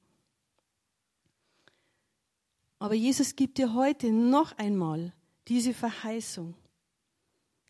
[2.79, 5.13] Aber Jesus gibt dir heute noch einmal
[5.47, 6.55] diese Verheißung,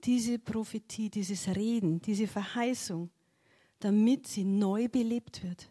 [0.04, 3.10] diese Prophetie, dieses Reden, diese Verheißung,
[3.80, 5.70] damit sie neu belebt wird.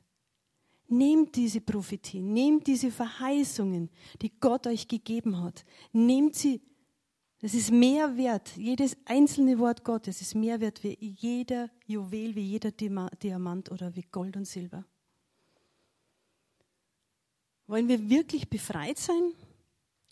[0.89, 3.91] Nehmt diese Prophetie, nehmt diese Verheißungen,
[4.23, 6.63] die Gott euch gegeben hat, nehmt sie.
[7.41, 12.41] Das ist mehr wert, jedes einzelne Wort Gottes ist mehr wert wie jeder Juwel, wie
[12.41, 14.85] jeder Diamant oder wie Gold und Silber.
[17.69, 19.35] Wollen wir wirklich befreit sein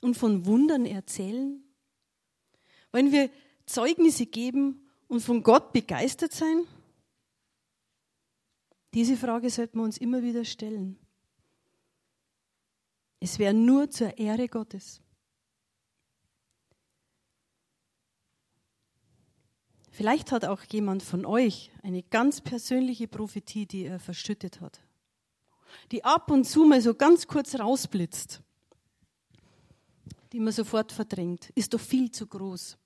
[0.02, 1.64] und von Wundern erzählen?
[2.92, 3.30] Wollen wir
[3.64, 6.64] Zeugnisse geben und von Gott begeistert sein?
[8.96, 10.98] Diese Frage sollten wir uns immer wieder stellen.
[13.20, 15.00] Es wäre nur zur Ehre Gottes.
[19.92, 24.82] Vielleicht hat auch jemand von euch eine ganz persönliche Prophetie, die er verschüttet hat
[25.90, 28.42] die ab und zu mal so ganz kurz rausblitzt,
[30.32, 32.76] die man sofort verdrängt, ist doch viel zu groß.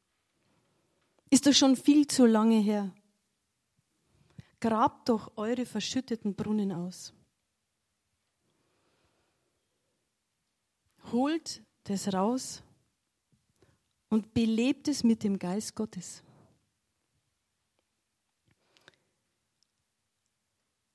[1.31, 2.93] Ist doch schon viel zu lange her.
[4.61, 7.15] Grabt doch eure verschütteten Brunnen aus.
[11.11, 12.63] Holt das raus
[14.11, 16.23] und belebt es mit dem Geist Gottes.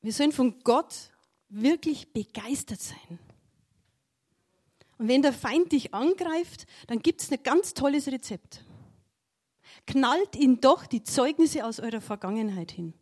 [0.02, 1.10] Wir sollen von Gott
[1.50, 3.20] wirklich begeistert sein.
[4.98, 8.64] Und wenn der Feind dich angreift, dann gibt es ein ganz tolles Rezept.
[9.88, 12.94] Knallt ihn doch die Zeugnisse aus eurer Vergangenheit hin.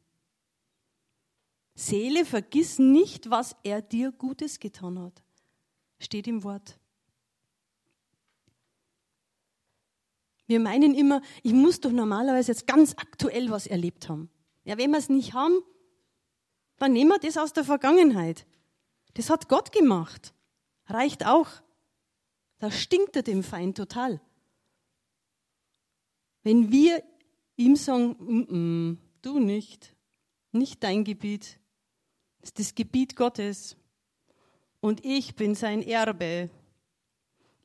[1.76, 5.24] Seele, vergiss nicht, was er dir Gutes getan hat.
[6.00, 6.78] Steht im Wort.
[10.46, 14.30] Wir meinen immer, ich muss doch normalerweise jetzt ganz aktuell was erlebt haben.
[14.66, 15.60] Ja, wenn wir es nicht haben,
[16.78, 18.46] dann nehmen wir das aus der Vergangenheit.
[19.14, 20.34] Das hat Gott gemacht.
[20.86, 21.48] Reicht auch.
[22.60, 24.22] Da stinkt er dem Feind total.
[26.44, 27.04] Wenn wir
[27.56, 29.96] ihm sagen, mm -mm, du nicht,
[30.52, 31.60] nicht dein Gebiet,
[32.44, 33.78] das ist das Gebiet Gottes
[34.82, 36.50] und ich bin sein Erbe,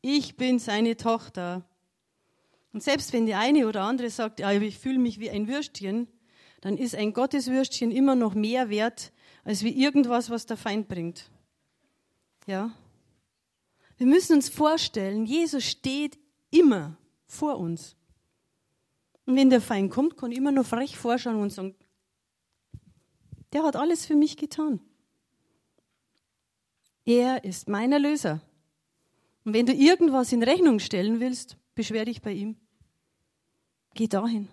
[0.02, 1.64] ich bin seine Tochter.
[2.72, 6.06] Und selbst wenn die eine oder andere sagt, ja, ich fühle mich wie ein Würstchen,
[6.60, 9.10] dann ist ein Gotteswürstchen immer noch mehr wert,
[9.42, 11.28] als wie irgendwas, was der Feind bringt.
[12.46, 12.72] Ja?
[13.96, 16.20] Wir müssen uns vorstellen, Jesus steht
[16.52, 17.96] immer vor uns.
[19.26, 21.74] Und wenn der Feind kommt, kann ich immer noch frech vorschauen und sagen,
[23.52, 24.80] der hat alles für mich getan.
[27.04, 28.40] Er ist mein Erlöser.
[29.44, 32.56] Und wenn du irgendwas in Rechnung stellen willst, beschwer dich bei ihm.
[33.94, 34.48] Geh dahin.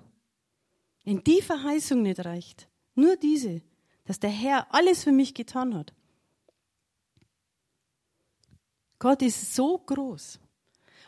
[1.04, 3.62] Wenn die Verheißung nicht reicht, nur diese,
[4.06, 5.94] dass der Herr alles für mich getan hat.
[9.00, 10.40] Gott ist so groß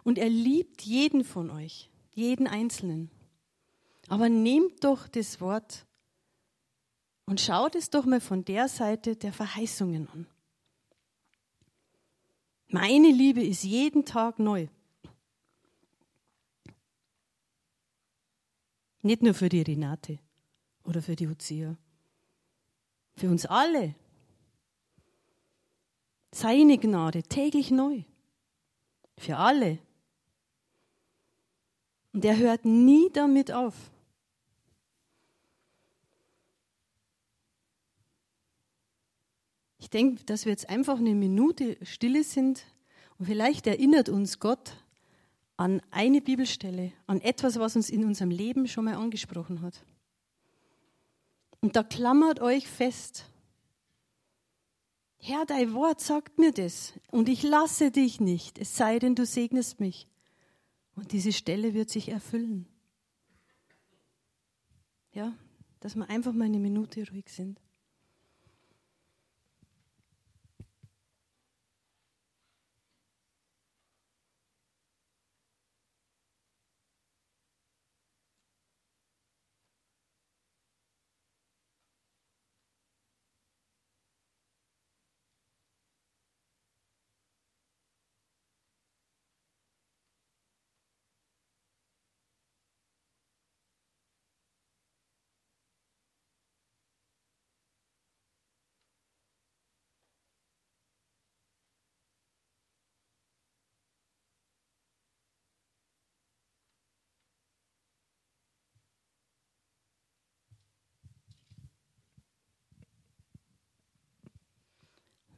[0.03, 3.09] und er liebt jeden von euch, jeden Einzelnen.
[4.07, 5.86] Aber nehmt doch das Wort
[7.27, 10.25] und schaut es doch mal von der Seite der Verheißungen an.
[12.69, 14.67] Meine Liebe ist jeden Tag neu.
[19.01, 20.19] Nicht nur für die Renate
[20.83, 21.77] oder für die Lucia.
[23.15, 23.95] Für uns alle.
[26.31, 28.03] Seine Gnade täglich neu.
[29.17, 29.79] Für alle.
[32.13, 33.75] Und er hört nie damit auf.
[39.87, 42.65] Ich denke, dass wir jetzt einfach eine Minute stille sind
[43.17, 44.73] und vielleicht erinnert uns Gott
[45.55, 49.85] an eine Bibelstelle, an etwas, was uns in unserem Leben schon mal angesprochen hat.
[51.61, 53.31] Und da klammert euch fest.
[55.19, 59.25] Herr, dein Wort sagt mir das und ich lasse dich nicht, es sei denn, du
[59.25, 60.05] segnest mich.
[60.97, 62.67] Und diese Stelle wird sich erfüllen.
[65.13, 65.33] Ja,
[65.79, 67.61] dass wir einfach mal eine Minute ruhig sind.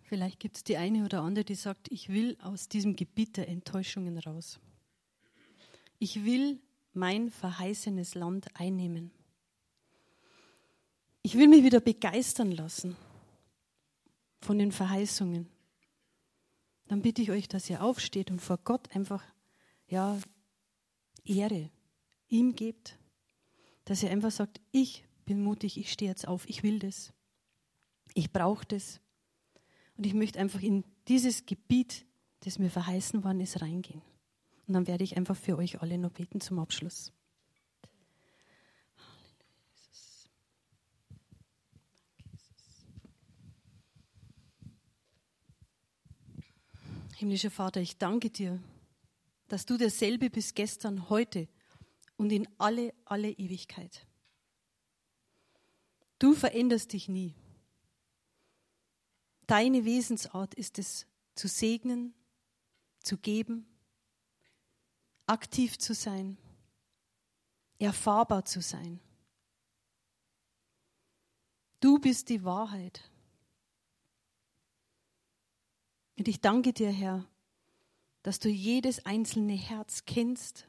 [0.10, 3.48] Vielleicht gibt es die eine oder andere, die sagt, ich will aus diesem Gebiet der
[3.48, 4.60] Enttäuschungen raus.
[6.00, 6.60] Ich will
[6.94, 9.12] mein verheißenes Land einnehmen.
[11.22, 12.96] Ich will mich wieder begeistern lassen
[14.42, 15.48] von den Verheißungen.
[16.88, 19.24] Dann bitte ich euch, dass ihr aufsteht und vor Gott einfach
[19.86, 20.20] ja
[21.24, 21.70] Ehre
[22.30, 22.98] ihm gebt,
[23.86, 27.14] dass ihr einfach sagt, ich bin mutig, ich stehe jetzt auf, ich will das.
[28.16, 29.00] Ich brauche das.
[30.00, 32.06] Und ich möchte einfach in dieses Gebiet,
[32.46, 34.02] das mir verheißen worden ist, reingehen.
[34.66, 37.12] Und dann werde ich einfach für euch alle noch beten zum Abschluss.
[47.18, 48.58] Himmlischer Vater, ich danke dir,
[49.50, 51.50] dass du derselbe bist gestern, heute
[52.16, 54.08] und in alle, alle Ewigkeit.
[56.20, 57.36] Du veränderst dich nie.
[59.50, 62.14] Deine Wesensart ist es, zu segnen,
[63.00, 63.66] zu geben,
[65.26, 66.38] aktiv zu sein,
[67.80, 69.00] erfahrbar zu sein.
[71.80, 73.10] Du bist die Wahrheit.
[76.20, 77.28] Und ich danke dir, Herr,
[78.22, 80.68] dass du jedes einzelne Herz kennst,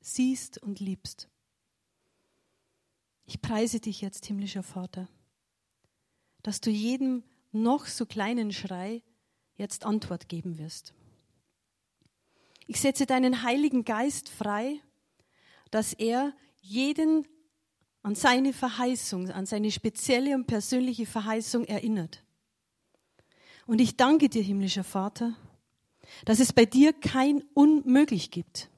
[0.00, 1.28] siehst und liebst.
[3.26, 5.08] Ich preise dich jetzt, himmlischer Vater,
[6.42, 7.22] dass du jedem
[7.54, 9.02] noch so kleinen Schrei
[9.56, 10.92] jetzt Antwort geben wirst.
[12.66, 14.80] Ich setze deinen Heiligen Geist frei,
[15.70, 17.26] dass er jeden
[18.02, 22.22] an seine Verheißung, an seine spezielle und persönliche Verheißung erinnert.
[23.66, 25.34] Und ich danke dir, himmlischer Vater,
[26.24, 28.68] dass es bei dir kein Unmöglich gibt.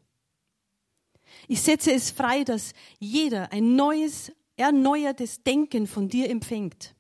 [1.48, 6.95] Ich setze es frei, dass jeder ein neues, erneuertes Denken von dir empfängt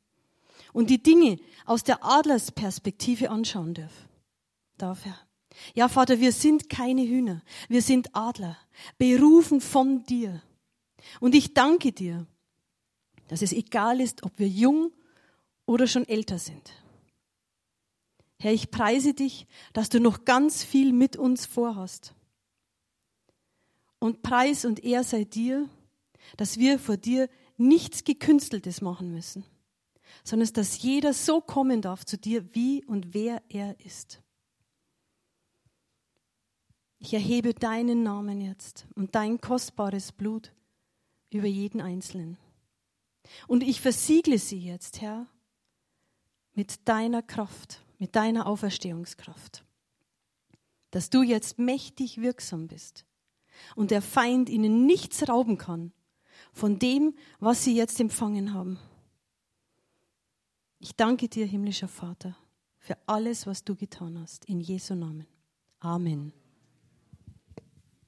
[0.76, 4.08] und die Dinge aus der Adlersperspektive anschauen darf.
[4.76, 5.18] darf er.
[5.74, 8.58] Ja, Vater, wir sind keine Hühner, wir sind Adler,
[8.98, 10.42] berufen von dir.
[11.18, 12.26] Und ich danke dir,
[13.28, 14.92] dass es egal ist, ob wir jung
[15.64, 16.74] oder schon älter sind.
[18.38, 22.12] Herr, ich preise dich, dass du noch ganz viel mit uns vorhast.
[23.98, 25.70] Und Preis und Ehr sei dir,
[26.36, 29.42] dass wir vor dir nichts Gekünsteltes machen müssen
[30.24, 34.22] sondern dass jeder so kommen darf zu dir, wie und wer er ist.
[36.98, 40.52] Ich erhebe deinen Namen jetzt und dein kostbares Blut
[41.30, 42.38] über jeden Einzelnen.
[43.46, 45.26] Und ich versiegle sie jetzt, Herr,
[46.54, 49.64] mit deiner Kraft, mit deiner Auferstehungskraft.
[50.96, 53.04] dass du jetzt mächtig wirksam bist
[53.74, 55.92] und der Feind ihnen nichts rauben kann
[56.52, 58.78] von dem, was sie jetzt empfangen haben.
[60.78, 62.36] Ich danke dir, himmlischer Vater,
[62.78, 64.44] für alles, was du getan hast.
[64.44, 65.26] In Jesu Namen.
[65.80, 66.32] Amen.